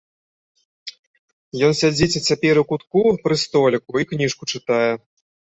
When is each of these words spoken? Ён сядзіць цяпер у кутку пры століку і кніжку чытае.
Ён 1.67 1.77
сядзіць 1.81 2.21
цяпер 2.29 2.55
у 2.63 2.65
кутку 2.73 2.99
пры 3.27 3.35
століку 3.45 3.91
і 4.03 4.09
кніжку 4.15 4.43
чытае. 4.51 4.91